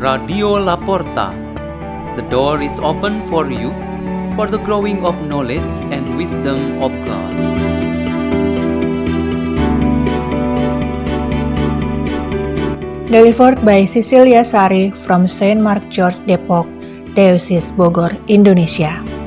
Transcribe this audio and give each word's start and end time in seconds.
Radio 0.00 0.56
Laporta. 0.56 1.36
The 2.16 2.24
door 2.32 2.62
is 2.64 2.80
open 2.80 3.20
for 3.28 3.52
you 3.52 3.68
for 4.32 4.48
the 4.48 4.56
growing 4.56 5.04
of 5.04 5.12
knowledge 5.28 5.68
and 5.92 6.16
wisdom 6.16 6.80
of 6.80 6.88
God. 7.04 7.32
Delivered 13.12 13.60
by 13.60 13.84
Cecilia 13.84 14.40
Sari 14.40 14.88
from 15.04 15.28
Saint 15.28 15.60
Mark 15.60 15.84
Church 15.92 16.16
Depok, 16.24 16.64
Diocese 17.12 17.68
Bogor, 17.76 18.16
Indonesia. 18.24 19.19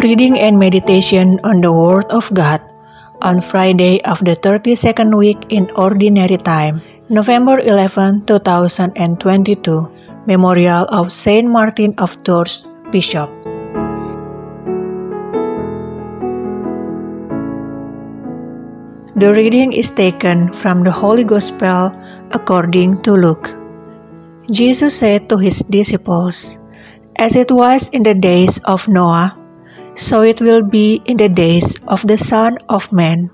Reading 0.00 0.40
and 0.40 0.56
meditation 0.56 1.36
on 1.44 1.60
the 1.60 1.68
Word 1.68 2.08
of 2.08 2.32
God 2.32 2.64
on 3.20 3.36
Friday 3.36 4.00
of 4.08 4.24
the 4.24 4.32
32nd 4.32 5.12
week 5.12 5.36
in 5.52 5.68
Ordinary 5.76 6.40
Time, 6.40 6.80
November 7.12 7.60
11, 7.60 8.24
2022, 8.24 9.60
Memorial 10.24 10.88
of 10.88 11.12
Saint 11.12 11.52
Martin 11.52 11.92
of 12.00 12.16
Tours, 12.24 12.64
Bishop. 12.88 13.28
The 19.20 19.36
reading 19.36 19.76
is 19.76 19.92
taken 19.92 20.48
from 20.56 20.80
the 20.80 20.96
Holy 20.96 21.28
Gospel 21.28 21.92
according 22.32 23.04
to 23.04 23.12
Luke. 23.12 23.52
Jesus 24.48 24.96
said 24.96 25.28
to 25.28 25.36
his 25.36 25.60
disciples, 25.60 26.56
As 27.16 27.36
it 27.36 27.52
was 27.52 27.92
in 27.92 28.02
the 28.02 28.16
days 28.16 28.56
of 28.64 28.88
Noah, 28.88 29.36
so 29.94 30.22
it 30.22 30.40
will 30.40 30.62
be 30.62 31.02
in 31.06 31.16
the 31.16 31.28
days 31.28 31.76
of 31.88 32.06
the 32.06 32.18
Son 32.18 32.58
of 32.68 32.92
Man. 32.92 33.30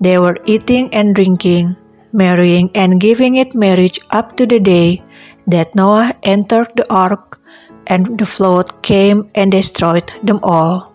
They 0.00 0.18
were 0.18 0.36
eating 0.46 0.92
and 0.94 1.14
drinking, 1.14 1.76
marrying 2.12 2.70
and 2.74 3.00
giving 3.00 3.36
it 3.36 3.54
marriage 3.54 4.00
up 4.10 4.36
to 4.36 4.46
the 4.46 4.60
day 4.60 5.02
that 5.46 5.74
Noah 5.74 6.14
entered 6.22 6.70
the 6.76 6.86
ark, 6.92 7.40
and 7.86 8.18
the 8.18 8.26
flood 8.26 8.82
came 8.82 9.30
and 9.34 9.50
destroyed 9.50 10.12
them 10.22 10.40
all. 10.42 10.92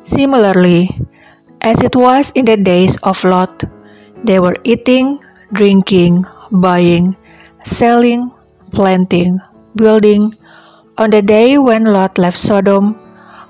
Similarly, 0.00 0.90
as 1.60 1.80
it 1.80 1.96
was 1.96 2.30
in 2.34 2.44
the 2.44 2.56
days 2.56 2.98
of 3.02 3.22
Lot, 3.24 3.64
they 4.24 4.40
were 4.40 4.56
eating, 4.64 5.22
drinking, 5.52 6.26
buying, 6.50 7.16
selling, 7.64 8.30
planting, 8.72 9.40
building. 9.76 10.34
On 10.98 11.10
the 11.10 11.22
day 11.22 11.56
when 11.58 11.84
Lot 11.84 12.18
left 12.18 12.36
Sodom, 12.36 13.00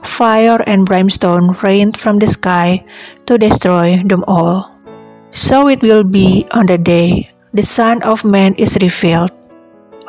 fire 0.07 0.63
and 0.67 0.87
brimstone 0.87 1.53
rained 1.63 1.97
from 1.97 2.19
the 2.19 2.27
sky 2.27 2.85
to 3.27 3.39
destroy 3.39 4.03
them 4.05 4.25
all. 4.27 4.71
So 5.31 5.69
it 5.69 5.83
will 5.83 6.05
be 6.05 6.47
on 6.53 6.67
the 6.67 6.79
day 6.79 7.35
the 7.55 7.63
Son 7.63 8.03
of 8.03 8.25
Man 8.25 8.55
is 8.59 8.77
revealed. 8.83 9.31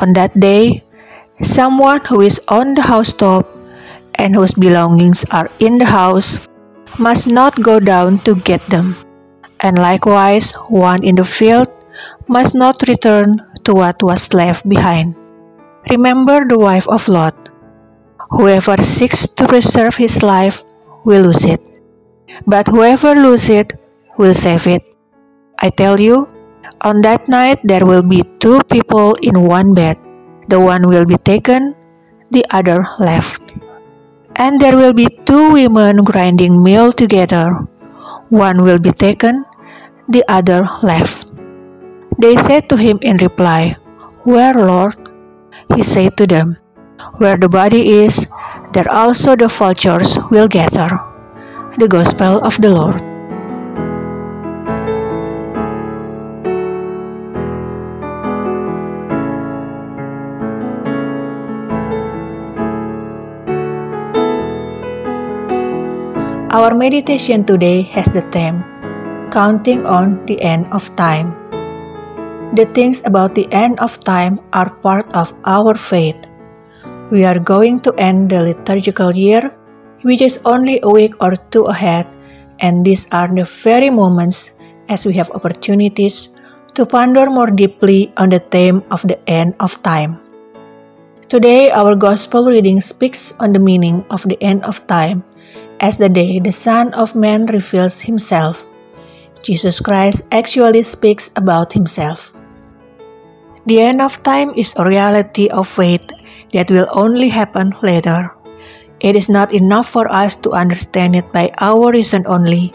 On 0.01 0.13
that 0.13 0.33
day, 0.39 0.83
someone 1.41 2.01
who 2.05 2.21
is 2.21 2.41
on 2.49 2.73
the 2.73 2.81
housetop 2.81 3.45
and 4.15 4.35
whose 4.35 4.53
belongings 4.53 5.25
are 5.29 5.49
in 5.59 5.77
the 5.77 5.85
house 5.85 6.39
must 6.97 7.27
not 7.27 7.53
go 7.61 7.79
down 7.79 8.17
to 8.25 8.35
get 8.41 8.65
them. 8.67 8.97
And 9.61 9.77
likewise, 9.77 10.53
one 10.73 11.03
in 11.03 11.15
the 11.15 11.25
field 11.25 11.69
must 12.27 12.55
not 12.55 12.81
return 12.87 13.45
to 13.63 13.73
what 13.73 14.01
was 14.01 14.33
left 14.33 14.67
behind. 14.67 15.15
Remember 15.89 16.45
the 16.45 16.57
wife 16.57 16.89
of 16.89 17.07
Lot. 17.07 17.44
Whoever 18.31 18.81
seeks 18.81 19.27
to 19.37 19.47
preserve 19.47 19.97
his 19.97 20.23
life 20.23 20.63
will 21.05 21.29
lose 21.29 21.45
it, 21.45 21.61
but 22.47 22.67
whoever 22.67 23.13
loses 23.13 23.49
it 23.49 23.73
will 24.17 24.33
save 24.33 24.65
it. 24.67 24.81
I 25.59 25.69
tell 25.69 25.99
you, 25.99 26.27
on 26.81 27.01
that 27.01 27.27
night 27.27 27.59
there 27.63 27.85
will 27.85 28.01
be 28.01 28.23
two 28.39 28.59
people 28.69 29.15
in 29.21 29.45
one 29.45 29.73
bed. 29.73 29.97
The 30.49 30.59
one 30.59 30.89
will 30.89 31.05
be 31.05 31.17
taken, 31.17 31.75
the 32.31 32.45
other 32.49 32.85
left. 32.99 33.53
And 34.35 34.59
there 34.59 34.75
will 34.75 34.93
be 34.93 35.07
two 35.25 35.53
women 35.53 36.03
grinding 36.03 36.61
meal 36.61 36.91
together. 36.91 37.65
One 38.29 38.63
will 38.63 38.79
be 38.79 38.91
taken, 38.91 39.45
the 40.09 40.25
other 40.27 40.67
left. 40.83 41.31
They 42.17 42.35
said 42.37 42.69
to 42.69 42.77
him 42.77 42.99
in 43.01 43.17
reply, 43.17 43.77
Where, 44.23 44.53
Lord? 44.53 44.95
He 45.73 45.81
said 45.81 46.17
to 46.17 46.27
them, 46.27 46.57
where 47.17 47.37
the 47.37 47.49
body 47.49 48.03
is, 48.03 48.27
there 48.73 48.89
also 48.91 49.35
the 49.35 49.47
vultures 49.47 50.17
will 50.31 50.47
gather. 50.47 50.99
The 51.77 51.87
Gospel 51.87 52.39
of 52.43 52.59
the 52.61 52.69
Lord. 52.69 53.01
Our 66.55 66.71
meditation 66.73 67.43
today 67.43 67.83
has 67.91 68.07
the 68.15 68.23
theme 68.31 68.63
Counting 69.29 69.85
on 69.85 70.23
the 70.25 70.39
End 70.39 70.71
of 70.71 70.87
Time. 70.95 71.35
The 72.55 72.63
things 72.71 73.03
about 73.03 73.35
the 73.35 73.51
end 73.51 73.83
of 73.83 73.99
time 73.99 74.39
are 74.53 74.71
part 74.79 75.11
of 75.11 75.35
our 75.43 75.75
faith. 75.75 76.15
We 77.11 77.21
are 77.23 77.37
going 77.37 77.81
to 77.85 77.93
end 78.01 78.33
the 78.33 78.41
liturgical 78.41 79.13
year, 79.13 79.53
which 80.01 80.21
is 80.21 80.41
only 80.41 80.79
a 80.81 80.89
week 80.89 81.13
or 81.21 81.37
two 81.53 81.69
ahead, 81.69 82.09
and 82.59 82.81
these 82.81 83.05
are 83.13 83.29
the 83.29 83.45
very 83.45 83.93
moments 83.93 84.57
as 84.89 85.05
we 85.05 85.13
have 85.13 85.29
opportunities 85.37 86.33
to 86.73 86.85
ponder 86.85 87.29
more 87.29 87.53
deeply 87.53 88.11
on 88.17 88.29
the 88.29 88.41
theme 88.41 88.81
of 88.89 89.05
the 89.05 89.21
end 89.29 89.53
of 89.59 89.77
time. 89.83 90.17
Today, 91.29 91.69
our 91.69 91.93
Gospel 91.93 92.49
reading 92.49 92.81
speaks 92.81 93.33
on 93.39 93.53
the 93.53 93.61
meaning 93.61 94.01
of 94.09 94.25
the 94.25 94.41
end 94.41 94.65
of 94.65 94.85
time 94.87 95.23
as 95.79 95.97
the 95.97 96.09
day 96.09 96.39
the 96.39 96.51
Son 96.51 96.93
of 96.93 97.13
Man 97.13 97.45
reveals 97.45 98.01
himself. 98.01 98.65
Jesus 99.45 99.79
Christ 99.79 100.25
actually 100.33 100.81
speaks 100.81 101.29
about 101.35 101.73
himself. 101.73 102.33
The 103.65 103.81
end 103.81 104.01
of 104.01 104.21
time 104.21 104.53
is 104.57 104.73
a 104.77 104.85
reality 104.85 105.49
of 105.49 105.67
faith 105.67 106.14
that 106.55 106.71
will 106.71 106.87
only 106.95 107.27
happen 107.27 107.75
later. 107.83 108.31
It 109.03 109.19
is 109.19 109.27
not 109.27 109.51
enough 109.51 109.91
for 109.91 110.07
us 110.07 110.39
to 110.47 110.55
understand 110.55 111.19
it 111.19 111.27
by 111.35 111.51
our 111.59 111.91
reason 111.91 112.23
only, 112.31 112.71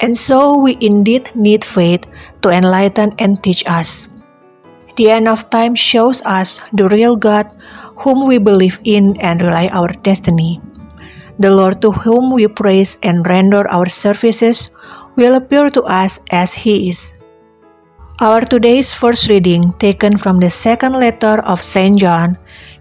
and 0.00 0.16
so 0.16 0.56
we 0.56 0.80
indeed 0.80 1.28
need 1.36 1.60
faith 1.60 2.08
to 2.40 2.48
enlighten 2.48 3.12
and 3.20 3.36
teach 3.44 3.68
us. 3.68 4.08
The 4.96 5.12
end 5.12 5.28
of 5.28 5.52
time 5.52 5.76
shows 5.76 6.24
us 6.24 6.58
the 6.72 6.88
real 6.88 7.14
God 7.14 7.52
whom 8.00 8.26
we 8.26 8.40
believe 8.40 8.80
in 8.82 9.20
and 9.20 9.44
rely 9.44 9.68
our 9.68 9.92
destiny. 10.02 10.58
The 11.38 11.52
Lord 11.52 11.84
to 11.84 11.92
whom 11.92 12.32
we 12.34 12.48
praise 12.48 12.98
and 13.04 13.22
render 13.28 13.62
our 13.70 13.86
services 13.86 14.70
will 15.14 15.36
appear 15.36 15.70
to 15.70 15.82
us 15.86 16.18
as 16.32 16.54
He 16.54 16.90
is. 16.90 17.12
Our 18.18 18.42
today's 18.42 18.94
first 18.94 19.30
reading, 19.30 19.70
taken 19.78 20.18
from 20.18 20.42
the 20.42 20.50
second 20.50 20.98
letter 20.98 21.38
of 21.46 21.62
St. 21.62 21.94
John, 21.94 22.34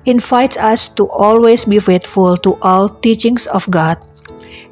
invites 0.07 0.57
us 0.57 0.88
to 0.95 1.07
always 1.09 1.66
be 1.66 1.79
faithful 1.79 2.38
to 2.38 2.56
all 2.62 2.90
teachings 2.90 3.45
of 3.47 3.69
God, 3.69 4.00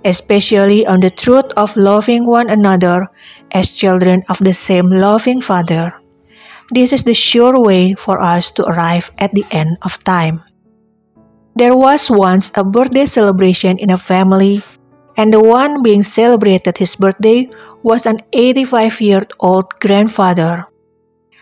especially 0.04 0.88
on 0.88 1.02
the 1.02 1.12
truth 1.12 1.52
of 1.58 1.76
loving 1.76 2.26
one 2.26 2.50
another 2.50 3.08
as 3.52 3.72
children 3.72 4.24
of 4.30 4.40
the 4.40 4.54
same 4.54 4.88
loving 4.88 5.42
Father. 5.42 5.94
This 6.72 6.94
is 6.94 7.04
the 7.04 7.14
sure 7.14 7.60
way 7.60 7.94
for 7.94 8.22
us 8.22 8.50
to 8.58 8.66
arrive 8.66 9.12
at 9.20 9.34
the 9.36 9.46
end 9.52 9.78
of 9.84 10.02
time. 10.04 10.42
There 11.56 11.78
was 11.78 12.10
once 12.10 12.52
a 12.56 12.64
birthday 12.64 13.06
celebration 13.06 13.78
in 13.78 13.90
a 13.90 14.02
family, 14.02 14.64
and 15.16 15.32
the 15.32 15.40
one 15.40 15.84
being 15.84 16.04
celebrated 16.04 16.78
his 16.78 16.96
birthday 16.96 17.48
was 17.84 18.06
an 18.06 18.20
85 18.34 19.00
year 19.00 19.24
old 19.40 19.72
grandfather. 19.80 20.68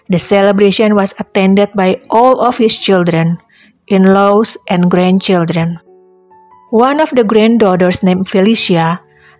The 0.09 0.19
celebration 0.19 0.93
was 0.93 1.15
attended 1.17 1.71
by 1.73 2.03
all 2.11 2.43
of 2.43 2.59
his 2.59 2.77
children, 2.77 3.39
in 3.93 4.13
laws, 4.13 4.57
and 4.67 4.89
grandchildren. 4.89 5.79
One 6.71 6.99
of 6.99 7.11
the 7.11 7.23
granddaughters, 7.23 8.01
named 8.01 8.27
Felicia, 8.27 8.99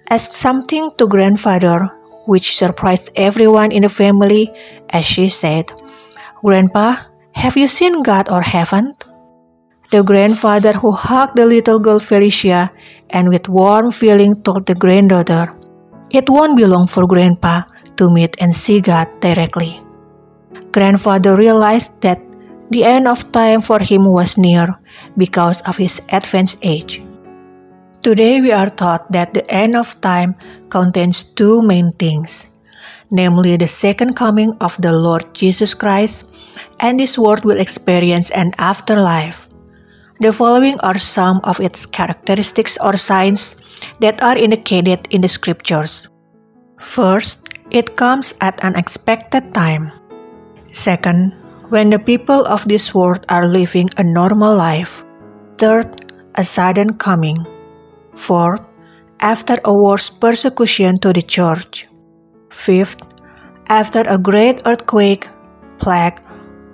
asked 0.10 0.34
something 0.34 0.92
to 0.98 1.08
grandfather, 1.08 1.90
which 2.26 2.56
surprised 2.56 3.10
everyone 3.16 3.72
in 3.72 3.82
the 3.82 3.90
family 3.90 4.54
as 4.90 5.04
she 5.04 5.28
said, 5.28 5.74
Grandpa, 6.46 6.96
have 7.34 7.58
you 7.58 7.68
seen 7.68 8.04
God 8.04 8.30
or 8.30 8.42
haven't? 8.42 9.04
The 9.92 10.04
grandfather 10.04 10.74
who 10.74 10.92
hugged 10.92 11.36
the 11.36 11.46
little 11.46 11.80
girl 11.80 12.00
Felicia 12.00 12.72
and 13.10 13.30
with 13.30 13.50
warm 13.50 13.92
feeling 13.92 14.42
told 14.42 14.66
the 14.66 14.76
granddaughter, 14.76 15.54
It 16.10 16.30
won't 16.30 16.58
be 16.58 16.66
long 16.66 16.88
for 16.88 17.08
Grandpa 17.08 17.64
to 17.98 18.10
meet 18.10 18.36
and 18.40 18.54
see 18.54 18.82
God 18.82 19.08
directly. 19.22 19.82
Grandfather 20.72 21.36
realized 21.36 22.02
that 22.02 22.22
The 22.70 22.84
end 22.84 23.08
of 23.08 23.32
time 23.32 23.62
for 23.62 23.80
him 23.80 24.06
was 24.06 24.38
near 24.38 24.80
because 25.18 25.62
of 25.62 25.78
his 25.78 26.02
advanced 26.12 26.60
age. 26.62 27.02
Today 28.02 28.42
we 28.42 28.52
are 28.52 28.70
taught 28.70 29.12
that 29.12 29.34
the 29.34 29.50
end 29.52 29.76
of 29.76 30.00
time 30.02 30.36
contains 30.70 31.24
two 31.24 31.62
main 31.62 31.94
things 31.94 32.48
namely 33.14 33.56
the 33.56 33.70
second 33.70 34.18
coming 34.18 34.58
of 34.58 34.74
the 34.82 34.92
Lord 34.92 35.22
Jesus 35.38 35.78
Christ, 35.78 36.26
and 36.82 37.00
this 37.00 37.16
world 37.16 37.46
will 37.46 37.62
experience 37.62 38.34
an 38.34 38.52
afterlife. 38.58 39.48
The 40.20 40.34
following 40.34 40.82
are 40.82 40.98
some 40.98 41.40
of 41.46 41.62
its 41.62 41.86
characteristics 41.86 42.78
or 42.82 42.98
signs 42.98 43.56
that 44.02 44.24
are 44.26 44.36
indicated 44.36 45.08
in 45.14 45.22
the 45.22 45.30
scriptures. 45.30 46.10
First, 46.82 47.54
it 47.70 47.96
comes 47.96 48.34
at 48.42 48.58
an 48.66 48.76
expected 48.76 49.54
time. 49.54 49.94
Second, 50.74 51.38
when 51.74 51.90
the 51.90 51.98
people 51.98 52.46
of 52.46 52.62
this 52.70 52.94
world 52.94 53.26
are 53.30 53.48
living 53.48 53.90
a 53.98 54.04
normal 54.04 54.56
life. 54.56 55.04
Third, 55.58 56.14
a 56.36 56.44
sudden 56.44 56.94
coming. 57.02 57.38
Fourth, 58.14 58.62
after 59.20 59.58
a 59.66 59.74
worse 59.74 60.08
persecution 60.08 60.98
to 61.00 61.12
the 61.12 61.24
church. 61.24 61.88
Fifth, 62.52 63.02
after 63.70 64.06
a 64.06 64.20
great 64.20 64.62
earthquake, 64.68 65.26
plague, 65.80 66.22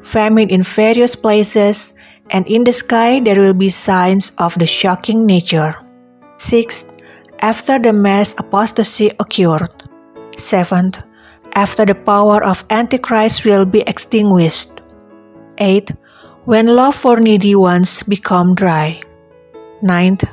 famine 0.04 0.50
in 0.50 0.64
various 0.64 1.16
places, 1.16 1.94
and 2.30 2.46
in 2.48 2.66
the 2.66 2.74
sky 2.74 3.22
there 3.22 3.40
will 3.40 3.56
be 3.56 3.70
signs 3.70 4.34
of 4.38 4.60
the 4.60 4.68
shocking 4.68 5.26
nature. 5.26 5.80
Sixth, 6.36 6.92
after 7.40 7.80
the 7.80 7.94
mass 7.94 8.36
apostasy 8.38 9.12
occurred. 9.16 9.72
Seventh, 10.36 11.00
after 11.56 11.86
the 11.86 11.96
power 11.96 12.44
of 12.44 12.66
Antichrist 12.70 13.46
will 13.46 13.64
be 13.64 13.80
extinguished. 13.88 14.79
Eighth, 15.60 15.96
when 16.46 16.68
love 16.68 16.96
for 16.96 17.20
needy 17.20 17.54
ones 17.56 18.02
become 18.04 18.56
dry. 18.56 19.02
Ninth, 19.82 20.24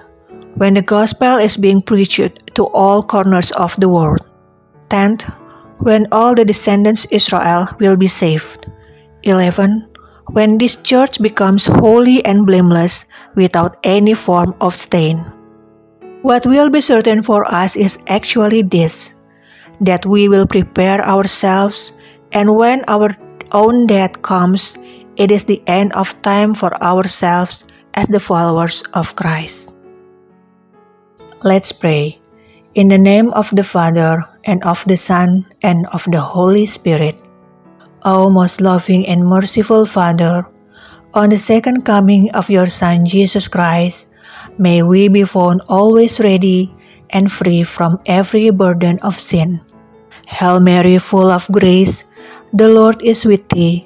when 0.54 0.74
the 0.74 0.82
gospel 0.82 1.36
is 1.38 1.56
being 1.56 1.82
preached 1.82 2.54
to 2.54 2.64
all 2.72 3.02
corners 3.02 3.50
of 3.52 3.74
the 3.76 3.88
world. 3.88 4.24
Tenth, 4.88 5.28
when 5.78 6.06
all 6.12 6.34
the 6.34 6.44
descendants 6.44 7.06
Israel 7.10 7.68
will 7.80 7.96
be 7.96 8.06
saved. 8.06 8.70
11. 9.24 9.88
When 10.30 10.58
this 10.58 10.76
church 10.76 11.20
becomes 11.20 11.66
holy 11.66 12.24
and 12.24 12.46
blameless 12.46 13.04
without 13.34 13.76
any 13.82 14.14
form 14.14 14.54
of 14.60 14.74
stain. 14.74 15.18
What 16.22 16.46
will 16.46 16.70
be 16.70 16.80
certain 16.80 17.22
for 17.22 17.44
us 17.52 17.76
is 17.76 17.98
actually 18.08 18.62
this 18.62 19.12
that 19.80 20.06
we 20.06 20.28
will 20.28 20.46
prepare 20.46 21.04
ourselves, 21.04 21.92
and 22.32 22.56
when 22.56 22.82
our 22.88 23.14
own 23.52 23.86
death 23.86 24.22
comes, 24.22 24.78
it 25.16 25.32
is 25.32 25.44
the 25.44 25.62
end 25.66 25.92
of 25.96 26.12
time 26.22 26.54
for 26.54 26.72
ourselves 26.84 27.64
as 27.94 28.08
the 28.08 28.20
followers 28.20 28.84
of 28.92 29.16
Christ. 29.16 29.72
Let's 31.44 31.72
pray. 31.72 32.20
In 32.76 32.88
the 32.88 33.00
name 33.00 33.32
of 33.32 33.48
the 33.56 33.64
Father, 33.64 34.20
and 34.44 34.62
of 34.64 34.84
the 34.84 35.00
Son, 35.00 35.48
and 35.64 35.88
of 35.96 36.04
the 36.12 36.20
Holy 36.20 36.68
Spirit. 36.68 37.16
O 38.04 38.28
most 38.28 38.60
loving 38.60 39.08
and 39.08 39.24
merciful 39.24 39.88
Father, 39.88 40.44
on 41.16 41.32
the 41.32 41.40
second 41.40 41.88
coming 41.88 42.28
of 42.36 42.52
your 42.52 42.68
Son 42.68 43.08
Jesus 43.08 43.48
Christ, 43.48 44.12
may 44.60 44.84
we 44.84 45.08
be 45.08 45.24
found 45.24 45.64
always 45.68 46.20
ready 46.20 46.68
and 47.10 47.32
free 47.32 47.64
from 47.64 47.98
every 48.04 48.50
burden 48.50 49.00
of 49.00 49.16
sin. 49.16 49.60
Hail 50.28 50.60
Mary, 50.60 50.98
full 50.98 51.32
of 51.32 51.48
grace, 51.48 52.04
the 52.52 52.68
Lord 52.68 53.00
is 53.00 53.24
with 53.24 53.48
thee. 53.48 53.85